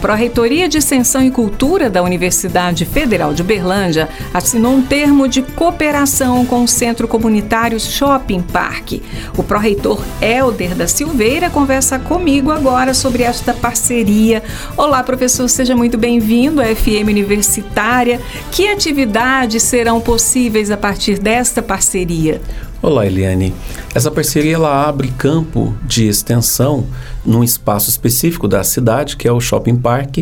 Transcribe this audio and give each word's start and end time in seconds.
Pró-Reitoria 0.00 0.66
de 0.66 0.78
Extensão 0.78 1.22
e 1.22 1.30
Cultura 1.30 1.90
da 1.90 2.02
Universidade 2.02 2.86
Federal 2.86 3.34
de 3.34 3.42
Berlândia 3.42 4.08
assinou 4.32 4.72
um 4.72 4.82
termo 4.82 5.28
de 5.28 5.42
cooperação 5.42 6.46
com 6.46 6.64
o 6.64 6.68
Centro 6.68 7.06
Comunitário 7.06 7.78
Shopping 7.78 8.40
Park. 8.40 8.94
O 9.36 9.42
pró-reitor 9.42 10.02
Helder 10.22 10.74
da 10.74 10.88
Silveira 10.88 11.50
conversa 11.50 11.98
comigo 11.98 12.50
agora 12.50 12.94
sobre 12.94 13.24
esta 13.24 13.52
parceria. 13.52 14.42
Olá, 14.74 15.02
professor, 15.02 15.46
seja 15.48 15.76
muito 15.76 15.98
bem-vindo 15.98 16.62
à 16.62 16.64
FM 16.64 17.08
Universitária. 17.08 18.20
Que 18.50 18.68
atividades 18.68 19.62
serão 19.62 20.00
possíveis 20.00 20.70
a 20.70 20.78
partir 20.78 21.18
desta 21.18 21.60
parceria? 21.60 22.40
Olá, 22.82 23.04
Eliane. 23.04 23.52
Essa 23.94 24.10
parceria 24.10 24.54
ela 24.54 24.88
abre 24.88 25.08
campo 25.08 25.74
de 25.84 26.08
extensão 26.08 26.86
num 27.22 27.44
espaço 27.44 27.90
específico 27.90 28.48
da 28.48 28.64
cidade, 28.64 29.18
que 29.18 29.28
é 29.28 29.32
o 29.32 29.38
Shopping 29.38 29.76
Park, 29.76 30.20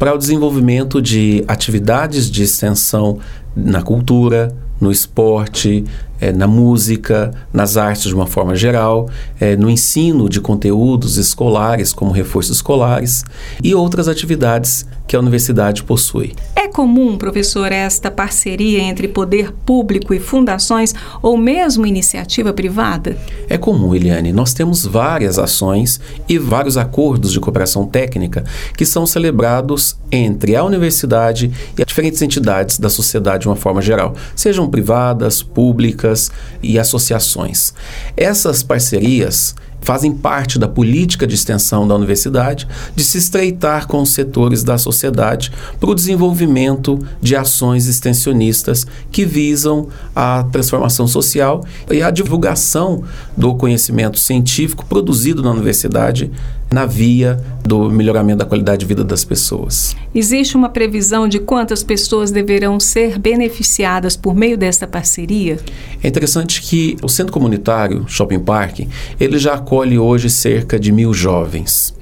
para 0.00 0.12
o 0.12 0.18
desenvolvimento 0.18 1.00
de 1.00 1.44
atividades 1.46 2.28
de 2.28 2.42
extensão 2.42 3.20
na 3.54 3.82
cultura, 3.82 4.52
no 4.80 4.90
esporte, 4.90 5.84
é, 6.20 6.32
na 6.32 6.48
música, 6.48 7.30
nas 7.52 7.76
artes 7.76 8.08
de 8.08 8.14
uma 8.16 8.26
forma 8.26 8.56
geral, 8.56 9.08
é, 9.38 9.54
no 9.54 9.70
ensino 9.70 10.28
de 10.28 10.40
conteúdos 10.40 11.18
escolares, 11.18 11.92
como 11.92 12.10
reforços 12.10 12.56
escolares, 12.56 13.24
e 13.62 13.76
outras 13.76 14.08
atividades 14.08 14.84
que 15.06 15.16
a 15.16 15.18
universidade 15.18 15.82
possui. 15.82 16.34
É 16.54 16.68
comum, 16.68 17.18
professor, 17.18 17.70
esta 17.70 18.10
parceria 18.10 18.80
entre 18.80 19.06
poder 19.06 19.52
público 19.52 20.14
e 20.14 20.20
fundações 20.20 20.94
ou 21.20 21.36
mesmo 21.36 21.86
iniciativa 21.86 22.52
privada? 22.52 23.16
É 23.48 23.58
comum, 23.58 23.94
Eliane. 23.94 24.32
Nós 24.32 24.54
temos 24.54 24.86
várias 24.86 25.38
ações 25.38 26.00
e 26.28 26.38
vários 26.38 26.76
acordos 26.76 27.32
de 27.32 27.40
cooperação 27.40 27.86
técnica 27.86 28.44
que 28.76 28.86
são 28.86 29.06
celebrados 29.06 29.96
entre 30.10 30.56
a 30.56 30.64
universidade 30.64 31.52
e 31.76 31.82
as 31.82 31.86
diferentes 31.86 32.22
entidades 32.22 32.78
da 32.78 32.88
sociedade 32.88 33.42
de 33.42 33.48
uma 33.48 33.56
forma 33.56 33.82
geral, 33.82 34.14
sejam 34.34 34.68
privadas, 34.68 35.42
públicas 35.42 36.30
e 36.62 36.78
associações. 36.78 37.74
Essas 38.16 38.62
parcerias 38.62 39.54
fazem 39.82 40.12
parte 40.12 40.58
da 40.58 40.66
política 40.66 41.26
de 41.26 41.34
extensão 41.34 41.86
da 41.86 41.94
universidade 41.94 42.66
de 42.94 43.04
se 43.04 43.18
estreitar 43.18 43.86
com 43.86 44.00
os 44.00 44.10
setores 44.10 44.64
da 44.64 44.78
sociedade 44.78 45.52
para 45.78 45.90
o 45.90 45.94
desenvolvimento 45.94 46.98
de 47.20 47.36
ações 47.36 47.86
extensionistas 47.86 48.86
que 49.10 49.24
visam 49.24 49.88
a 50.14 50.44
transformação 50.50 51.06
social 51.06 51.64
e 51.90 52.02
a 52.02 52.10
divulgação 52.10 53.02
do 53.36 53.54
conhecimento 53.54 54.18
científico 54.18 54.86
produzido 54.86 55.42
na 55.42 55.50
universidade 55.50 56.30
na 56.72 56.86
via 56.86 57.38
do 57.64 57.90
melhoramento 57.90 58.38
da 58.38 58.44
qualidade 58.44 58.80
de 58.80 58.86
vida 58.86 59.04
das 59.04 59.24
pessoas. 59.24 59.96
Existe 60.14 60.56
uma 60.56 60.68
previsão 60.68 61.28
de 61.28 61.38
quantas 61.38 61.82
pessoas 61.82 62.30
deverão 62.30 62.80
ser 62.80 63.18
beneficiadas 63.18 64.16
por 64.16 64.34
meio 64.34 64.56
desta 64.56 64.86
parceria? 64.86 65.58
É 66.02 66.08
interessante 66.08 66.60
que 66.60 66.96
o 67.02 67.08
Centro 67.08 67.32
Comunitário 67.32 68.04
Shopping 68.08 68.40
Park, 68.40 68.80
ele 69.20 69.38
já 69.38 69.54
acolhe 69.54 69.98
hoje 69.98 70.28
cerca 70.28 70.78
de 70.78 70.90
mil 70.90 71.14
jovens. 71.14 71.94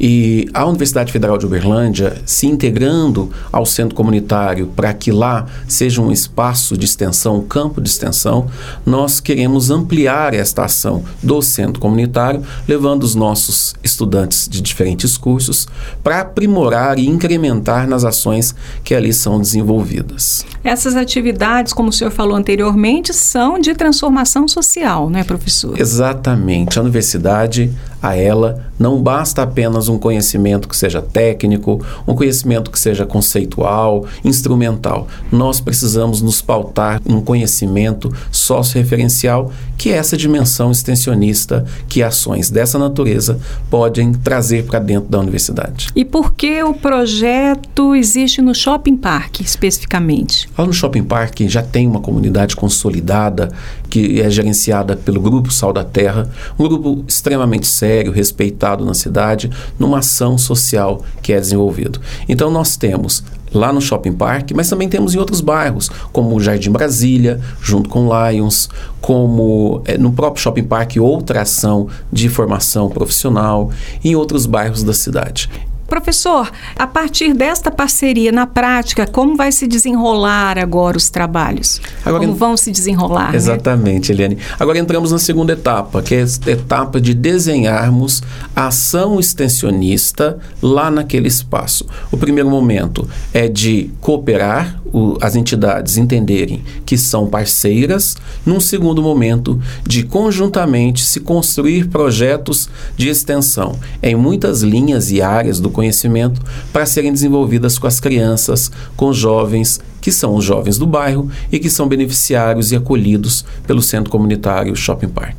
E 0.00 0.48
a 0.54 0.64
Universidade 0.64 1.12
Federal 1.12 1.36
de 1.36 1.46
Uberlândia, 1.46 2.16
se 2.24 2.46
integrando 2.46 3.30
ao 3.50 3.66
centro 3.66 3.94
comunitário 3.94 4.68
para 4.68 4.92
que 4.94 5.10
lá 5.10 5.46
seja 5.66 6.00
um 6.00 6.12
espaço 6.12 6.76
de 6.76 6.84
extensão, 6.84 7.36
um 7.36 7.46
campo 7.46 7.80
de 7.80 7.88
extensão, 7.88 8.46
nós 8.86 9.18
queremos 9.18 9.70
ampliar 9.70 10.34
esta 10.34 10.64
ação 10.64 11.02
do 11.22 11.42
centro 11.42 11.80
comunitário, 11.80 12.42
levando 12.66 13.02
os 13.02 13.14
nossos 13.14 13.74
estudantes 13.82 14.48
de 14.48 14.60
diferentes 14.60 15.16
cursos 15.16 15.66
para 16.02 16.20
aprimorar 16.20 16.98
e 16.98 17.06
incrementar 17.06 17.88
nas 17.88 18.04
ações 18.04 18.54
que 18.84 18.94
ali 18.94 19.12
são 19.12 19.40
desenvolvidas. 19.40 20.44
Essas 20.62 20.94
atividades, 20.96 21.72
como 21.72 21.88
o 21.88 21.92
senhor 21.92 22.10
falou 22.10 22.36
anteriormente, 22.36 23.12
são 23.12 23.58
de 23.58 23.74
transformação 23.74 24.46
social, 24.46 25.10
não 25.10 25.18
é, 25.18 25.24
professor? 25.24 25.78
Exatamente. 25.80 26.78
A 26.78 26.82
universidade, 26.82 27.72
a 28.02 28.14
ela, 28.14 28.66
não 28.78 29.02
basta 29.02 29.46
apenas 29.48 29.88
um 29.88 29.98
conhecimento 29.98 30.68
que 30.68 30.76
seja 30.76 31.02
técnico, 31.02 31.84
um 32.06 32.14
conhecimento 32.14 32.70
que 32.70 32.78
seja 32.78 33.04
conceitual, 33.04 34.06
instrumental. 34.24 35.08
Nós 35.32 35.60
precisamos 35.60 36.22
nos 36.22 36.40
pautar 36.40 37.00
num 37.04 37.20
conhecimento 37.20 38.12
sócio-referencial, 38.48 39.52
que 39.76 39.90
é 39.90 39.96
essa 39.96 40.16
dimensão 40.16 40.72
extensionista 40.72 41.66
que 41.86 42.02
ações 42.02 42.50
dessa 42.50 42.78
natureza 42.78 43.38
podem 43.70 44.12
trazer 44.12 44.64
para 44.64 44.78
dentro 44.78 45.10
da 45.10 45.20
universidade. 45.20 45.88
E 45.94 46.04
por 46.04 46.32
que 46.32 46.62
o 46.62 46.72
projeto 46.72 47.94
existe 47.94 48.40
no 48.40 48.54
Shopping 48.54 48.96
Park, 48.96 49.40
especificamente? 49.40 50.48
Lá 50.56 50.64
no 50.64 50.72
Shopping 50.72 51.04
Park 51.04 51.40
já 51.42 51.62
tem 51.62 51.86
uma 51.86 52.00
comunidade 52.00 52.56
consolidada 52.56 53.50
que 53.90 54.20
é 54.20 54.30
gerenciada 54.30 54.96
pelo 54.96 55.20
Grupo 55.20 55.52
Sal 55.52 55.72
da 55.72 55.84
Terra, 55.84 56.30
um 56.58 56.66
grupo 56.66 57.04
extremamente 57.06 57.66
sério, 57.66 58.12
respeitado 58.12 58.84
na 58.84 58.94
cidade, 58.94 59.50
numa 59.78 59.98
ação 59.98 60.38
social 60.38 61.04
que 61.22 61.32
é 61.32 61.40
desenvolvido. 61.40 62.00
Então 62.28 62.50
nós 62.50 62.76
temos 62.76 63.22
lá 63.52 63.72
no 63.72 63.80
Shopping 63.80 64.12
Park, 64.12 64.52
mas 64.54 64.68
também 64.68 64.88
temos 64.88 65.14
em 65.14 65.18
outros 65.18 65.40
bairros, 65.40 65.90
como 66.12 66.34
o 66.36 66.40
Jardim 66.40 66.70
Brasília, 66.70 67.40
junto 67.60 67.88
com 67.88 68.08
Lions, 68.08 68.68
como 69.00 69.82
é, 69.84 69.96
no 69.96 70.12
próprio 70.12 70.42
Shopping 70.42 70.64
Park 70.64 70.96
outra 70.98 71.42
ação 71.42 71.88
de 72.12 72.28
formação 72.28 72.88
profissional, 72.88 73.70
em 74.04 74.14
outros 74.14 74.46
bairros 74.46 74.82
da 74.82 74.92
cidade. 74.92 75.48
Professor, 75.88 76.52
a 76.76 76.86
partir 76.86 77.32
desta 77.32 77.70
parceria, 77.70 78.30
na 78.30 78.46
prática, 78.46 79.06
como 79.06 79.34
vai 79.34 79.50
se 79.50 79.66
desenrolar 79.66 80.58
agora 80.58 80.98
os 80.98 81.08
trabalhos? 81.08 81.80
Agora, 82.04 82.24
como 82.24 82.36
vão 82.36 82.58
se 82.58 82.70
desenrolar? 82.70 83.30
Né? 83.30 83.36
Exatamente, 83.38 84.12
né? 84.12 84.16
Eliane. 84.16 84.38
Agora 84.60 84.78
entramos 84.78 85.10
na 85.12 85.18
segunda 85.18 85.54
etapa, 85.54 86.02
que 86.02 86.14
é 86.14 86.22
a 86.22 86.50
etapa 86.50 87.00
de 87.00 87.14
desenharmos 87.14 88.22
a 88.54 88.66
ação 88.66 89.18
extensionista 89.18 90.38
lá 90.60 90.90
naquele 90.90 91.26
espaço. 91.26 91.86
O 92.12 92.18
primeiro 92.18 92.50
momento 92.50 93.08
é 93.32 93.48
de 93.48 93.90
cooperar, 94.02 94.78
o, 94.92 95.16
as 95.20 95.36
entidades 95.36 95.96
entenderem 95.96 96.62
que 96.84 96.96
são 96.96 97.26
parceiras. 97.26 98.16
Num 98.44 98.60
segundo 98.60 99.02
momento, 99.02 99.60
de 99.86 100.02
conjuntamente 100.02 101.04
se 101.04 101.20
construir 101.20 101.88
projetos 101.88 102.68
de 102.96 103.08
extensão 103.08 103.78
em 104.02 104.14
muitas 104.14 104.62
linhas 104.62 105.10
e 105.10 105.20
áreas 105.22 105.60
do 105.60 105.70
conhecimento 105.70 106.40
para 106.72 106.86
serem 106.86 107.12
desenvolvidas 107.12 107.78
com 107.78 107.86
as 107.86 108.00
crianças, 108.00 108.70
com 108.96 109.12
jovens 109.12 109.80
que 110.08 110.12
são 110.12 110.34
os 110.34 110.42
jovens 110.42 110.78
do 110.78 110.86
bairro 110.86 111.30
e 111.52 111.58
que 111.58 111.68
são 111.68 111.86
beneficiários 111.86 112.72
e 112.72 112.76
acolhidos 112.76 113.44
pelo 113.66 113.82
Centro 113.82 114.10
Comunitário 114.10 114.74
Shopping 114.74 115.08
Park. 115.08 115.36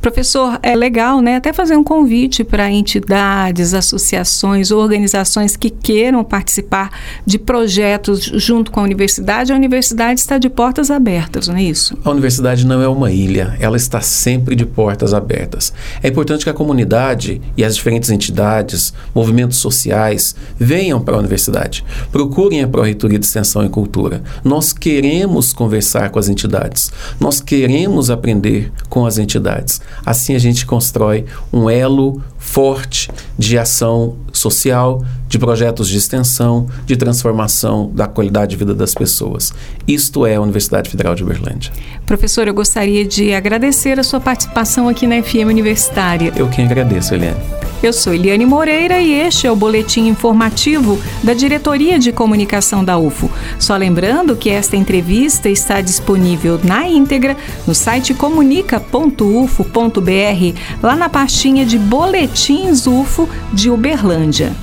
Professor, 0.00 0.56
é 0.62 0.76
legal, 0.76 1.20
né? 1.20 1.34
Até 1.34 1.52
fazer 1.52 1.76
um 1.76 1.82
convite 1.82 2.44
para 2.44 2.70
entidades, 2.70 3.74
associações, 3.74 4.70
organizações 4.70 5.56
que 5.56 5.68
queiram 5.68 6.22
participar 6.22 6.90
de 7.26 7.40
projetos 7.40 8.20
junto 8.20 8.70
com 8.70 8.78
a 8.78 8.82
universidade. 8.84 9.52
A 9.52 9.56
universidade 9.56 10.20
está 10.20 10.38
de 10.38 10.48
portas 10.48 10.92
abertas, 10.92 11.48
não 11.48 11.56
é 11.56 11.64
isso? 11.64 11.98
A 12.04 12.10
universidade 12.10 12.64
não 12.64 12.80
é 12.80 12.86
uma 12.86 13.10
ilha, 13.10 13.56
ela 13.58 13.76
está 13.76 14.00
sempre 14.00 14.54
de 14.54 14.64
portas 14.64 15.12
abertas. 15.12 15.72
É 16.04 16.08
importante 16.08 16.44
que 16.44 16.50
a 16.50 16.54
comunidade 16.54 17.42
e 17.56 17.64
as 17.64 17.74
diferentes 17.74 18.10
entidades, 18.10 18.94
movimentos 19.12 19.58
sociais, 19.58 20.36
venham 20.56 21.00
para 21.00 21.16
a 21.16 21.18
universidade, 21.18 21.84
procurem 22.12 22.62
a 22.62 22.68
Pró-Reitoria 22.68 23.18
de 23.18 23.26
Extensão 23.26 23.64
e 23.64 23.68
Cultura 23.68 24.03
cultura. 24.04 24.22
Nós 24.42 24.72
queremos 24.72 25.52
conversar 25.52 26.10
com 26.10 26.18
as 26.18 26.28
entidades, 26.28 26.92
nós 27.18 27.40
queremos 27.40 28.10
aprender 28.10 28.72
com 28.88 29.06
as 29.06 29.18
entidades. 29.18 29.80
Assim 30.04 30.34
a 30.34 30.38
gente 30.38 30.66
constrói 30.66 31.24
um 31.52 31.68
elo 31.70 32.22
forte 32.38 33.10
de 33.38 33.58
ação 33.58 34.16
social, 34.32 35.02
de 35.28 35.38
projetos 35.38 35.88
de 35.88 35.96
extensão, 35.96 36.68
de 36.84 36.96
transformação 36.96 37.90
da 37.94 38.06
qualidade 38.06 38.50
de 38.50 38.56
vida 38.56 38.74
das 38.74 38.94
pessoas. 38.94 39.52
Isto 39.88 40.26
é 40.26 40.34
a 40.34 40.40
Universidade 40.40 40.90
Federal 40.90 41.14
de 41.14 41.22
Uberlândia. 41.22 41.72
Professor, 42.04 42.46
eu 42.46 42.54
gostaria 42.54 43.04
de 43.04 43.32
agradecer 43.32 43.98
a 43.98 44.04
sua 44.04 44.20
participação 44.20 44.88
aqui 44.88 45.06
na 45.06 45.22
FM 45.22 45.48
Universitária. 45.48 46.32
Eu 46.36 46.48
quem 46.48 46.66
agradeço, 46.66 47.14
Eliane. 47.14 47.63
Eu 47.84 47.92
sou 47.92 48.14
Eliane 48.14 48.46
Moreira 48.46 48.98
e 48.98 49.12
este 49.12 49.46
é 49.46 49.52
o 49.52 49.56
boletim 49.56 50.08
informativo 50.08 50.98
da 51.22 51.34
Diretoria 51.34 51.98
de 51.98 52.12
Comunicação 52.12 52.82
da 52.82 52.96
UFO. 52.96 53.30
Só 53.58 53.76
lembrando 53.76 54.34
que 54.34 54.48
esta 54.48 54.74
entrevista 54.74 55.50
está 55.50 55.82
disponível 55.82 56.58
na 56.64 56.88
íntegra 56.88 57.36
no 57.66 57.74
site 57.74 58.14
comunica.ufo.br, 58.14 60.58
lá 60.82 60.96
na 60.96 61.10
pastinha 61.10 61.66
de 61.66 61.78
Boletins 61.78 62.86
UFO 62.86 63.28
de 63.52 63.68
Uberlândia. 63.68 64.54